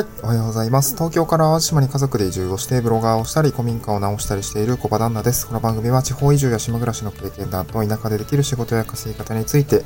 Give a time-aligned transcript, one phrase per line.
[0.00, 0.08] はい。
[0.22, 0.94] おはようございます。
[0.94, 5.46] 東京から淡路島に家族で移住をして、ブロガーをしたり、古民家を直したりしている小場旦那です。
[5.46, 9.84] この番組は地方移住や島暮らしの経験談と田舎でできる仕事や稼ぎ方について、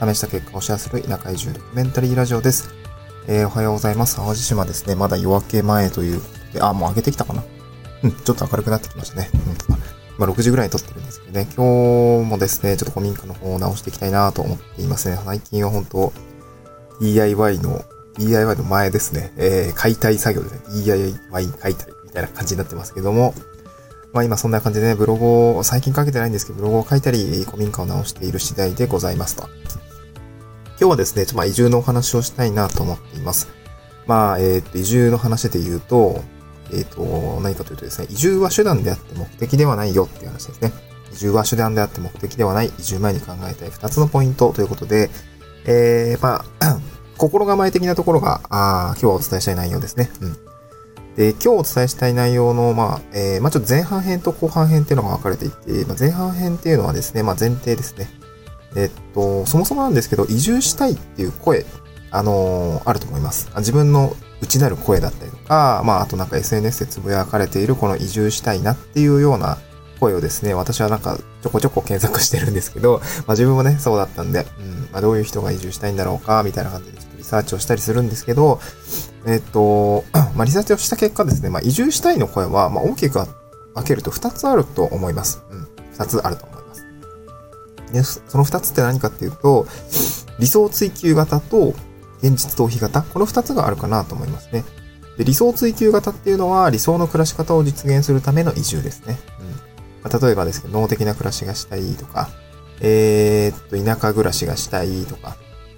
[0.00, 2.70] 試した結果をシェアする田舎移住ドキュメンタリーラジオです。
[3.26, 4.18] えー、おはようございます。
[4.18, 4.94] 淡路島ですね。
[4.94, 7.42] まだ夜明け前ということで、あ、もう上げてきたかな？
[8.04, 9.30] うん、ちょっと明るくなってきましたね。
[9.34, 9.76] うん。
[10.18, 11.48] まあ、6時ぐらいに撮ってるんですけどね。
[11.56, 15.18] 今日もですね、ちょっと古民家の方を直していきたいなと思っていますね。
[15.24, 16.12] 最近は本当
[17.00, 17.82] DIY の
[18.18, 20.82] DIY の前ですね、えー、解体作業ですね。
[20.84, 23.34] DIY 解体みたいな感じになってますけども、
[24.12, 29.48] まあ今そんな感じでね、ブログを、最近書けてないんですけど、ブログを書いたり、古民家を直している次第でございますと。
[30.78, 33.48] 今日はですね、ちょっとまあ移住のお話をしたいなと思っています。
[34.06, 36.22] まあ、えっ、と、移住の話で言うと、
[36.72, 40.72] えっ、と、何かというとですね、移住は手段であって目的ではないよっていう話ですね。
[41.12, 45.10] 移住は手段であって目的ではない、移住前に考えたい2つのポイントということで、
[45.66, 46.80] えー、まあ、
[47.16, 50.10] 心構え的なところが、あ今日はお伝えしたい内容ですね。
[50.20, 50.36] うん。
[51.16, 58.08] で、今日お伝えしたい内容の、まあ、えー、まあちょっと前半編と後半編っていうのが分かれていて、まあ、前半編っていうのはですね、まあ前提ですね。
[58.76, 61.64] えっと、そもそもなんですけど、移住したいっていう声、
[62.10, 63.50] あのー、あると思います。
[63.56, 69.58] 自分の内なる声だったりとか、まああとなんか SNS でつぶやかれているこの移住したいなっていうような
[69.98, 78.60] 声をですね、私はなんかちょこちょこ検索してるんですけど、まあ自分もね、そうだったんで、うん、まあどういう人が移住したいんだろうか、みたいな感じでサーチをしたりするんですけど、
[79.26, 83.28] えっと、 まあリサーチをした結果ですね、まあ移住したいの声は、まあ大きく分
[83.84, 85.42] けると2つあると思います。
[85.50, 86.86] うん、2つあると思います。
[87.92, 89.66] で、その2つって何かっていうと、
[90.38, 91.74] 理想追求型と
[92.22, 94.64] 現実逃避型、この2つがあるかなと思いますね。
[95.18, 99.18] で理想追求型っていうのは理想の暮らし方を実現するための移住ですね。
[99.40, 99.46] うん
[100.02, 102.28] ま例えばですけど、脳的な暮らしがしたいとか、
[102.80, 105.36] えー、っと、田舎暮らしがしたいとか、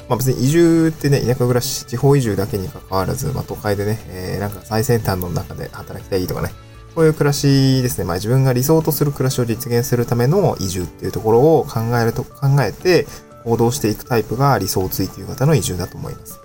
[0.09, 6.51] まあ別に移住ってね、田舎暮らし、地方移住だけに関わらず、まあ都会でね、えー、なんか最先端の中で働きたいとかね、
[6.95, 13.07] そういう暮らしですね、まあ自分が理想とする暮らしを実現するための移住っていうところを考えると、考えて
[13.45, 16.41] 行動していくタイプが理想追求型の移住だと思います。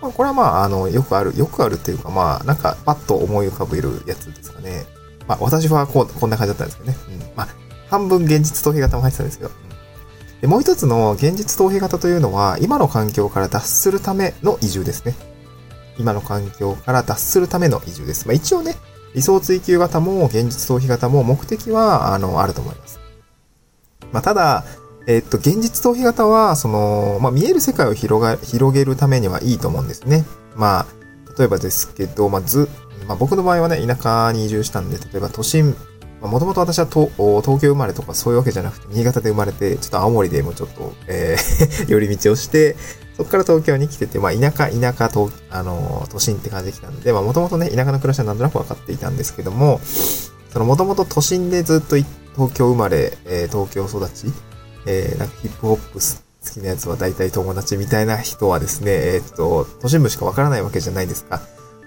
[0.00, 4.86] まあこれはまあ、あの、よくある、よくあるっていうかまあ、なんかパッと思い浮かべるやつですかね。
[5.26, 6.96] まあ、私はこう、こんな感じだったんですけどね。
[7.10, 7.36] うん。
[7.36, 7.48] まあ、
[7.88, 9.50] 半分現実逃避型も入ってたんですけど。
[10.40, 15.14] でもう一つの現実逃避型というのは、今の環境から脱するための移住ですね。
[15.98, 18.26] 今の環境から脱するための移住です。
[18.26, 18.76] まあ、一応ね、
[19.14, 23.00] 理想追求型も現実逃避型も目的は、あの、あると思います。
[24.12, 24.64] まあ、ただ、
[25.08, 30.24] え、っと、現実逃避型は、その、まあ、見える世界を広が、広げるためにはいいと思うんですね。
[30.54, 30.86] まあ、
[31.36, 32.68] 例えばですけど、まあ、ず、
[33.08, 35.74] まあ、僕の場合はね、田舎に移住したんで、例えば都心、
[36.20, 37.10] もともと私は東
[37.60, 42.76] 京生まれとかそういうわけじゃなくて、新潟で生まれて、ちょっと青森でもちょっと、えー、 寄り道をして、
[43.16, 49.80] そこから東京に来てて、まあ、田舎、田舎、と、あの、都心って感じで来たんで、まあ、もともとね、田舎の暮らしはなんとなく分かっていたんですけども、
[50.52, 54.32] その、もともと都心でずっと東京生まれ、えー、東京育ち、
[54.86, 61.40] えー、なんかヒップホップ好きなやつは大体友達みたいな人はですね、えー、っと、都心部しか分からないわけじゃないですか。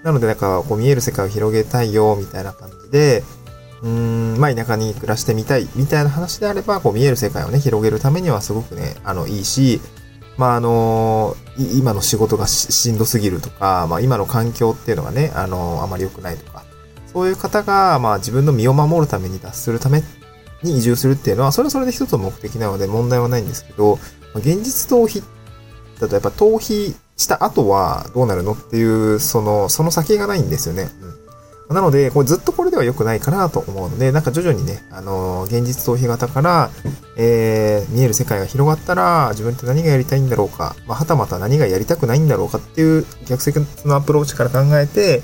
[0.04, 3.24] なので、なんか、こう見える世界を広げたいよ、みたいな感じで、
[3.82, 3.88] うー
[4.36, 9.80] ん、まあ、田舎に暮らしてみたい、みたいな話であれば、こう見える世界をね、広げるためにはすごくね、あの、いいし、
[10.38, 11.36] まあ、あの
[11.76, 16.64] 今の仕事がしんどすぎるとか、まあ、今の環境っていうのがね、あのあまり良くないとか、
[17.12, 20.02] そういう方が、まあ、自分の身を守るために脱するため
[20.62, 23.98] に移住するっていうのは、それはそれで一つの目的なので問題はないんですけど、
[24.34, 25.22] 現実逃避
[26.00, 30.88] だとやっぱ逃避した後はどうなるのっていう、その、その先がないんですよね。
[31.02, 31.21] うん。
[31.72, 36.70] なので、これずっとこれでは良くないかなと思うので、なんか徐々にね、あの、現実逃避型から、
[37.16, 45.22] えー、見える世界が広がったら、自分って何がやりたいんだろうか、まあ、はたまた何がやりたくないんだろうかっていう逆説のアプローチから考えて、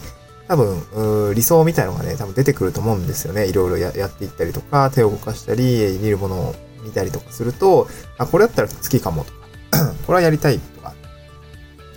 [0.49, 3.47] 多分、理想みたいのがね、多分出てくると思うんですよね。
[3.47, 9.39] いろいろやっていったりとか、手を動かしたり、見るものを見たりとかすると、あ、これだったら好きかもとか、
[10.07, 10.59] これはやりたい、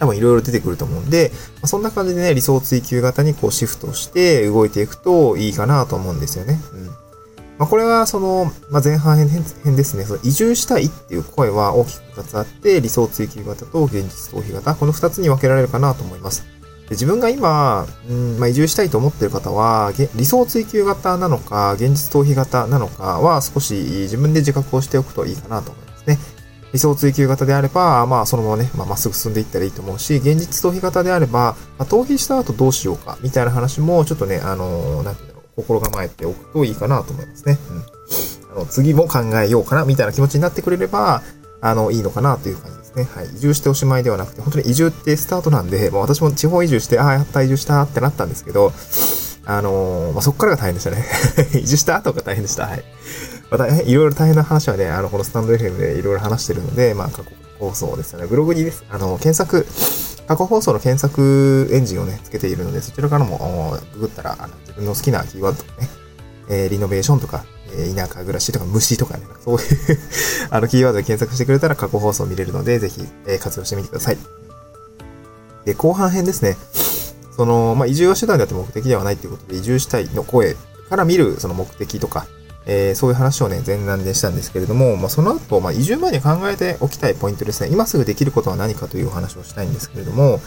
[0.01, 6.59] 多分いろいろ出てくると思うんで、まあ、そんな感じでね、理想追求型にこうシフトして動いていくといいかなと思うんですよね。
[6.73, 6.85] うん。
[6.87, 6.95] ま
[7.59, 10.05] あ、これはその、まあ、前半編ですね。
[10.05, 16.47] その移住したいっていう声は大きく2つあって、理想追求型と現実逃避型、この2つに分けられるかなと思います。
[16.89, 25.90] で自分が今、うんまあ、移住したいと思っている方は、理想追求型なのか、現実逃避型なのかは少し自分で自覚をしておくといいかなと思います。
[26.73, 37.57] 理想追求型であれば、まあ、そのままね、まあ、っすぐ進んでいったらいいと思うし、現実逃避型であれば、まあ、逃避した後どうしようか、みたいな話も、ちょっとね、あのー、なんていうんだろう、心構えておくといいかなと思いますね。
[37.69, 38.57] うん。
[38.57, 41.23] あの、次も考えようかな、みたいな気持ちになってくれれば、
[41.61, 43.03] あの、いいのかなという感じですね。
[43.03, 43.25] はい。
[43.35, 48.71] 移住しておしまいではなくて、本当に移住ってスタートなんで、もう私も地方移住して、ああ、やった移住したってなったんですけど、
[49.45, 51.05] あのー、まあ、そこからが大変でしたね。
[51.61, 52.65] 移住した後が大変でした。
[52.65, 52.83] はい。
[53.51, 58.25] また、いろいろ大変な話はね、あの、このスタンド FM でいろいろ話してるので、まあ、過去放送ですよね。
[58.25, 58.85] ブログにです。
[58.89, 59.67] あの、検索、
[60.25, 65.89] 過去放送の検索エンジンをね、つけているので、そちらからもググったら、あの自分の好きなキーワードとかね、
[66.49, 67.43] えー、リノベーションとか、
[67.73, 69.65] えー、田舎暮らしとか虫とかね、そういう
[70.49, 74.17] あのキーワードで検索してくれたら過去放送見れるので、ぜひ、えー、活用してみてください。
[75.65, 76.55] で、後半編ですね。
[77.35, 80.55] その、まあ、移住は手段であって目的ではないっていうことで、移住したいの声
[80.89, 82.25] から見るその目的とか、
[82.65, 87.69] えー、そういう話をね、前段でしたんですけれども、まあ、その後、まあ、移住前に考えておきたいポイントですね。
[87.71, 90.39] 今すぐできることは何かというお話をしたいんですけれども、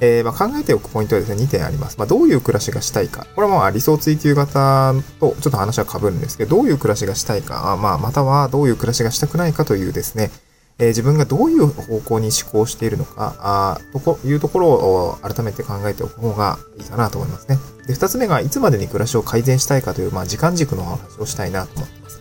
[0.00, 1.98] えー、まあ、考えておくポイントはですね、2点あります。
[1.98, 3.26] まあ、どういう暮らしがしたいか。
[3.34, 10.30] これはまあ理想追求型とちょっと話は被るんですけど、どういう暮らしがしたいか、まあ、またはどういう暮らしがしたくないかというですね、
[10.78, 17.58] えー、自分がどういう方向に思考しているのか、あというところを改めて考えておく方がいいかなと思いますね。
[17.90, 22.20] で、二つ目が、いつまでに暮らしを改善したいかという、まあ、時間軸の話をしたいなと思ってます。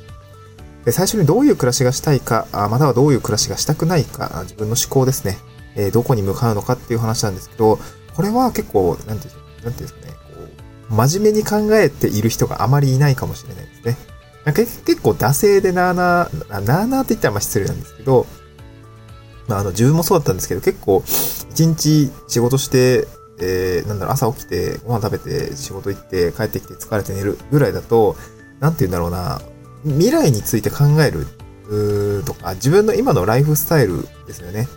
[0.85, 5.37] で、最初にどういう暮らしがしたいか、あまたはどういう暮らしがしたくないか、自分の思考ですね。
[5.75, 7.79] えー、どこに向かうのかっていう話なんですけど、
[8.15, 10.17] これは結構、なんていうんなんていうんですかね、こ
[10.89, 13.97] う、真面目に考えている人があまりいないかもしれないですね。
[14.45, 18.25] なんか結構惰性でなーなー、なーなーって言ったらまあ失礼なんですけど、
[19.47, 21.03] まあ、あの、自分もそうだったんですけど、結構、
[21.51, 23.07] 一日仕事して、
[23.41, 28.15] えー、なんだろう、朝起きて、ご飯食べて、仕事行って、帰ってきて疲れて寝るぐらいだと、
[28.59, 29.41] なんて言うんだろうな、
[29.83, 31.25] 未来について考える、
[32.25, 34.67] とか、自分の今のライフスタイルですよね。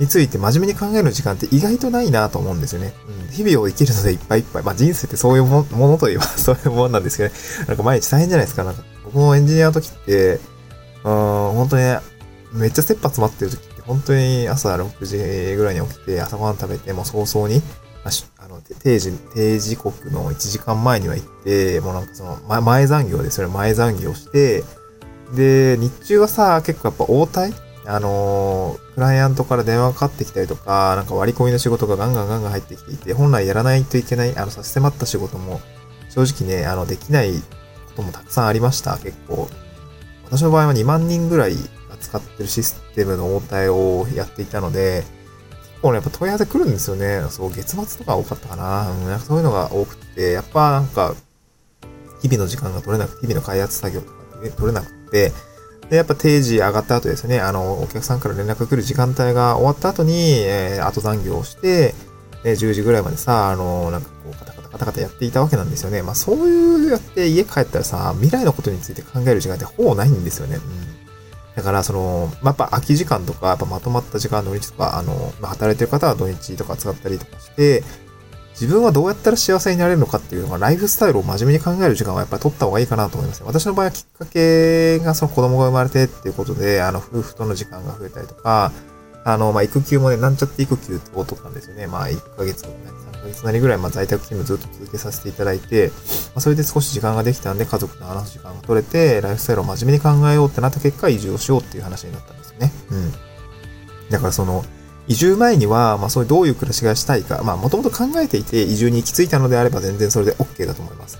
[0.00, 2.94] について真面目に考える時間って意外とないなと思うんですよね。
[3.06, 4.62] うん、日々を生きるのでいっぱいいっぱい。
[4.62, 7.34] まあ人生ってそういうものといえば そういうもんなんですけどね。
[7.68, 8.64] なんか毎日大変じゃないですか。
[8.64, 10.40] なんか僕もエンジニアの時って、
[11.04, 11.12] うん、
[11.52, 12.00] 本当にね、
[12.52, 17.60] めっちゃ切羽詰まってる時って本当に朝6時ぐらいに起きて朝ごはん食べて、もう早々に、
[18.04, 18.10] あ
[18.44, 24.64] あの、定時、定時刻の1時間前には行って、もうなんかその、前前残業で、それ前残業して、
[25.34, 27.52] で、日中はさ、結構やっぱ応対？
[27.86, 35.60] あのー、クライアントから電話かかってきたりとか、なんか割り込みの仕事がガンガンガンガン入ってきていて、本来やらないといけない、あの、差し迫った仕事も、
[36.08, 37.42] 正直ね、あの、できないこ
[37.96, 39.48] ともたくさんありました、結構。
[40.26, 41.56] 私の場合は2万人ぐらい
[42.00, 45.04] 使ってるシステムの応対をやっていたので、
[45.80, 47.22] 構ね、やっぱ問い合わせ来るんですよね。
[47.30, 48.90] そう、月末とか多かったかな。
[48.90, 51.14] うん、そういうのが多くて、やっぱなんか、
[52.22, 54.14] 日々の時間が取れなくて、日々の開発作業とか、
[54.56, 55.32] 取れなくて、
[55.88, 61.94] で、やっぱ定時上がった後ですね、あの、お客さんから連絡が来る時間帯が終わった後に、えー、後残業をして、
[62.44, 66.02] え10時ぐらいまでさ、あの、なんかこう、カタカタカタカタやっていたわけなんですよね。
[66.02, 70.56] まあそういうやって家帰ったらさ、未来のことについて考える時間ってほぼないんですよね。
[70.56, 70.89] うん
[71.60, 77.84] だから、その、まあ、やっぱ空き時間とか、やっぱまとまった時間、土日とか、あの、まあ、働いてる方は土日とか使ったりとかして、
[78.52, 83.42] 自分はどうやったら幸せになれるのかっていうのが、ライフスタイルを真面目に考える時間はやっぱり取った方がいいかなと思います。
[83.44, 88.72] 私の場合はきっかけがその子供が生まれてっていうことで、あの、夫婦との時間が増えたりとか、
[89.24, 91.86] あの、まあ、育休もね、なんちゃって育休を取ったんですよね。
[91.86, 95.92] まあ、1ヶ月、3ヶ月なりぐらい、まあ、在宅勤務ずっと続けさせていただいて、ま
[96.36, 102.72] あ、それで少し時間ができたんで、家族と話す時間が取れて、ライフスタイルを真面目に考えようってなった結果、移住をしようっていう話になったんですよね。
[102.90, 103.12] うん。
[104.10, 104.64] だからその、
[105.06, 111.18] 移住前には、まあ、そういうどういう暮らしがしたいか、まあ、もともと考えていて、移住に行き着いたのであれば、全然それで OK だと思います。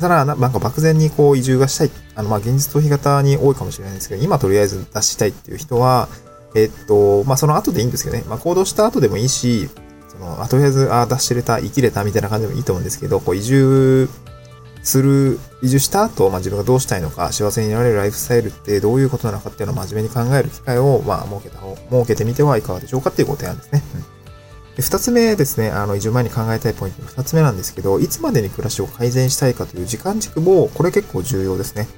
[0.00, 1.90] ただ、なんか漠然にこう移住がしたい。
[2.14, 6.08] あの、ま、現実逃避型に多いかもしれないんですけど、今とりあえず出したいっていう人は、
[6.54, 8.24] えっと、まあ、その後でいいんですけどね。
[8.28, 9.68] まあ、行動した後でもいいし、
[10.08, 14.08] その、あとりあえず、あ、出しれた、生きれたみたいな感じでもいいと思うんですけど、こう、移住
[14.82, 23.82] する、移住した後、まあ、自分がどうしたいのか、幸せになれるライフスタイルってどういうことなのかっていうのを真面目に考える機会を、まあ、設けた方、設けてみてはいかがでしょうかっていうご提案ですね。
[23.94, 31.88] うん、で二つ目ですね、あの、移住前に考えたいポイントの二つ目なんですけど、いつまでに暮らしを改善したいかという時間軸も、これ結構重要ですね。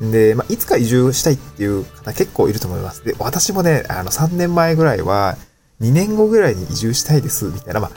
[0.00, 3.04] で、まあ、いつか移住したいっていう方結構いると思います。
[3.04, 5.36] で、私もね、あの、3年前ぐらいは、
[5.80, 7.90] 2年後ぐらいに移住したいです、みたいな、まあ、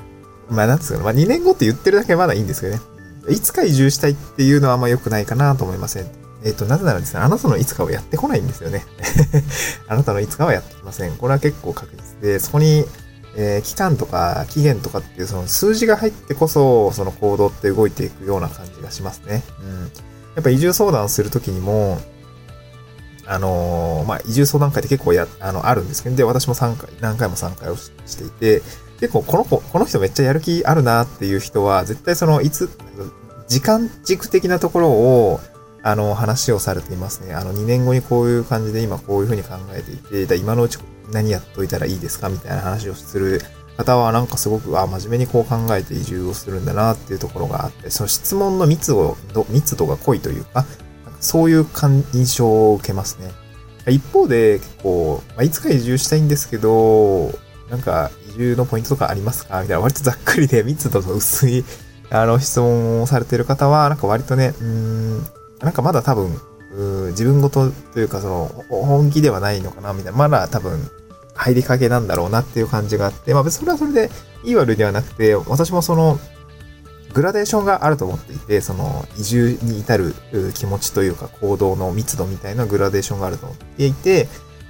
[0.50, 2.82] まあ、なんですかね、まあ、2年後って言ってるだけまだいいんですけどね。
[3.30, 6.06] いつか移住したいっていうのはあんま良くないかなと思いません。
[6.44, 8.84] えっ、ー、と、なぜならですね、あなたのいつかをやってこないんですよね。
[9.88, 11.16] あなたのいつかはやってきません。
[11.16, 12.86] これは結構確実で、そこに、
[13.36, 19.44] えー、期間とか期限とかっていうその数字が入ってこそ、その行動って動いていくような感じがしますね。
[19.62, 20.13] うん。
[20.36, 21.98] やっぱ移住相談するときにも、
[23.26, 28.62] あのー、まあ、移住相談会って結構や、あの、あるんですけど、で、私も3回、何回も参加をしていて、
[29.00, 32.70] 結構この子、この人めっちゃやる気あるなっていう人は、絶対その、いつ、
[33.48, 35.40] 時間軸的なところを、
[35.84, 37.34] あの、話をされていますね。
[37.34, 40.80] あの、2年後にこういう感じで今こういうふうに考えていて、だ今のうち
[41.12, 43.42] 何やっといたらいいですかみたいな話をする
[43.78, 49.18] 方はなんかすごく、あ、真面目にこう考えて移住をするんだなっていうところがあって、その質問の密度、
[49.50, 50.66] 密度が濃いというか、
[51.06, 51.66] なんかそういう
[52.14, 53.32] 印象を受けますね。
[53.92, 57.32] 一方で、結構、まあ、いつか移住したいんですけど、
[57.70, 59.62] なんか移住のポイントとかありますか？
[59.62, 61.66] みたいな、割とざっくりで密度の薄い、
[62.10, 65.18] あの、質問をされている方は、なんか割とね、うん、
[65.60, 66.40] なんかまだ多分、
[67.10, 70.90] 自分ごとというか、その、本気ではないのかなみたいな、まだ多分、
[71.36, 74.10] 入りかけなんだろうなっていう感じがあって、まあ別にそれはそれで
[74.44, 76.20] いい悪いではなくて、私もその、
[77.14, 80.16] グラデーションがあると思っていて、その移住に至る
[80.56, 84.28] 気持ちというか行動の密度みたいなグラデーションがあると思っていて、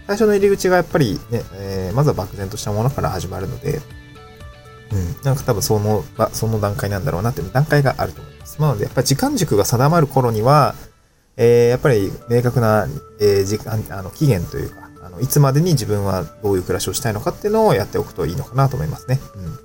[0.08, 3.80] 最初の入り口がやっぱりね、えー、まずは漠然としたものから始まるので、
[4.92, 8.62] うん、なんか多分その、ま、その段階なんだろうなっていう段階があると思います。
[8.62, 10.76] なので、やっぱり時間軸が定まる頃には、
[11.38, 12.88] えー、やっぱり明確な、
[13.20, 19.20] えー、時間、あの、期限というか、あの、いつまでに自分はどういう暮らしをしたいのかっていうのをやっておくといいのかなと思いますね。
[19.36, 19.60] うん。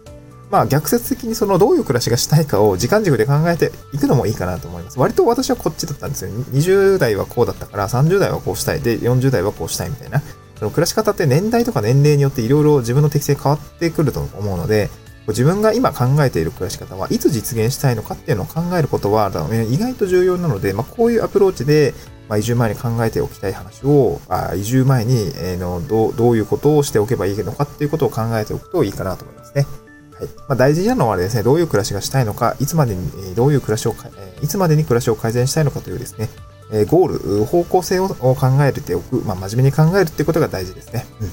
[0.51, 4.99] まあ逆説的にそのどういう暮らしがしたいかを時間軸で考えていくのもいいかなと思います。
[4.99, 6.31] 割と私はこっちだったんですよ。
[6.31, 8.81] 20代はこうだったから30代はこうしたい。
[8.81, 10.23] で、40代はこうしたいみたいな。
[10.59, 14.91] その暮らし方って年代とか年齢によっていろいろ自分の適性変わってくると思うので、
[15.29, 19.31] 自分が今考えている暮らし方はいつ実現したいのかっていうのを考えることは
[19.71, 21.95] 意外と重要なので、まあ、こういうアプローチで、
[22.29, 29.67] まあ、移住前に考えておきたい話を、あ移住前に、え、のどうどういうことをしておけばいいのかっていうことを考えておくといいかなと思いますね。
[30.19, 30.27] はい。
[30.27, 33.95] まあ、大事なのはですね、どういう暮らしがしたいのか、いつまでに、どういう暮らしを、
[34.43, 36.29] いつまでに暮らしを改善したいのかというですね、
[36.87, 41.07] ゴール、方向性を考えておく、まあ、真面目に考えるっていうことが大事ですね。
[41.21, 41.31] うん。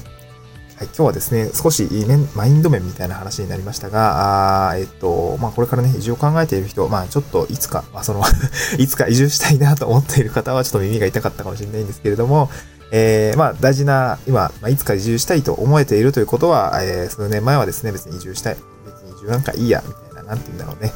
[0.76, 8.22] はい、今日はですね、少し面、マインド面みたいな話になりましたが、あえっと、まあ、これからね、移住を考えている人、まあ、ちょっといつか、まあ、その
[8.76, 12.50] いつか移住したいなと思っている方は、ちょっと耳が痛かったかもしれないんですけれども、
[12.90, 20.92] えー、まあ、大事な、今、まあ、いつか移住したいと思えているということは、えー、数年前はですね、別に移住したい、別に移住なんかいいや、みたいな、なんて言うんだろうね。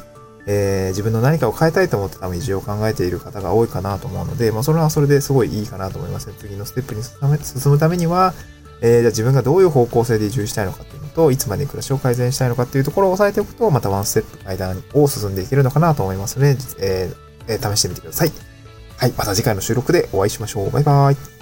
[0.46, 8.34] えー、自分の何かを変えたいと思って多分移住を考えている方が多いかなと思うので、まあ、それはそれですごいいいかなと思います次のステップに進むためには、
[8.82, 18.32] えー、じゃあ自分がどういう方向性で移住したいのかっていうのと、いつまで暮らしを改善したいのかっていうところを押さえておくと、またワンステップ間を進んでいけるのかなと思いますので、えー、試してみてください。
[18.96, 20.70] はい、また次回の収録でお会いしましょう。
[20.70, 21.39] バイバーイ。